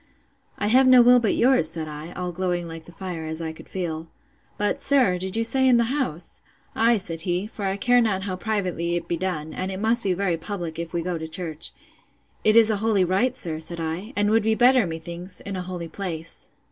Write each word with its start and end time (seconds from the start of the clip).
I 0.57 0.65
have 0.65 0.87
no 0.87 1.03
will 1.03 1.19
but 1.19 1.35
yours, 1.35 1.69
said 1.69 1.87
I 1.87 2.11
(all 2.13 2.31
glowing 2.31 2.67
like 2.67 2.85
the 2.85 2.91
fire, 2.91 3.23
as 3.25 3.39
I 3.39 3.51
could 3.53 3.69
feel:) 3.69 4.09
But, 4.57 4.81
sir, 4.81 5.19
did 5.19 5.35
you 5.35 5.43
say 5.43 5.67
in 5.67 5.77
the 5.77 5.93
house? 5.99 6.41
Ay, 6.75 6.97
said 6.97 7.21
he; 7.21 7.45
for 7.45 7.65
I 7.65 7.77
care 7.77 8.01
not 8.01 8.23
how 8.23 8.35
privately 8.35 8.95
it 8.95 9.07
be 9.07 9.15
done; 9.15 9.53
and 9.53 9.71
it 9.71 9.79
must 9.79 10.01
be 10.03 10.13
very 10.15 10.37
public 10.37 10.79
if 10.79 10.91
we 10.91 11.03
go 11.03 11.19
to 11.19 11.27
church. 11.27 11.69
It 12.43 12.55
is 12.55 12.71
a 12.71 12.77
holy 12.77 13.03
rite, 13.03 13.37
sir, 13.37 13.59
said 13.59 13.79
I; 13.79 14.11
and 14.15 14.31
would 14.31 14.41
be 14.41 14.55
better, 14.55 14.87
methinks, 14.87 15.39
in 15.39 15.55
a 15.55 15.61
holy 15.61 15.87
place. 15.87 16.51